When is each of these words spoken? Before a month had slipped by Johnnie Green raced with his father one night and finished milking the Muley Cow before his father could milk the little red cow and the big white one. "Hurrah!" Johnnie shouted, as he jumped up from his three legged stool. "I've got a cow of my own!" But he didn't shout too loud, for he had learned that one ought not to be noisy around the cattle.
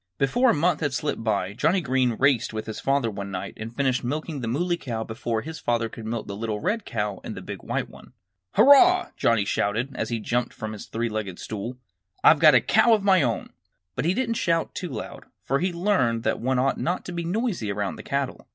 Before 0.17 0.49
a 0.49 0.53
month 0.55 0.79
had 0.79 0.95
slipped 0.95 1.23
by 1.23 1.53
Johnnie 1.53 1.79
Green 1.79 2.13
raced 2.17 2.53
with 2.53 2.65
his 2.65 2.79
father 2.79 3.11
one 3.11 3.29
night 3.29 3.53
and 3.55 3.75
finished 3.75 4.03
milking 4.03 4.41
the 4.41 4.47
Muley 4.47 4.75
Cow 4.75 5.03
before 5.03 5.43
his 5.43 5.59
father 5.59 5.89
could 5.89 6.07
milk 6.07 6.25
the 6.25 6.35
little 6.35 6.59
red 6.59 6.85
cow 6.85 7.21
and 7.23 7.35
the 7.35 7.39
big 7.43 7.61
white 7.61 7.87
one. 7.87 8.13
"Hurrah!" 8.53 9.11
Johnnie 9.15 9.45
shouted, 9.45 9.95
as 9.95 10.09
he 10.09 10.19
jumped 10.19 10.53
up 10.53 10.57
from 10.57 10.73
his 10.73 10.87
three 10.87 11.07
legged 11.07 11.37
stool. 11.37 11.77
"I've 12.23 12.39
got 12.39 12.55
a 12.55 12.61
cow 12.61 12.95
of 12.95 13.03
my 13.03 13.21
own!" 13.21 13.51
But 13.95 14.05
he 14.05 14.15
didn't 14.15 14.37
shout 14.37 14.73
too 14.73 14.89
loud, 14.89 15.25
for 15.43 15.59
he 15.59 15.67
had 15.67 15.75
learned 15.75 16.23
that 16.23 16.39
one 16.39 16.57
ought 16.57 16.79
not 16.79 17.05
to 17.05 17.11
be 17.11 17.23
noisy 17.23 17.71
around 17.71 17.97
the 17.97 18.01
cattle. 18.01 18.47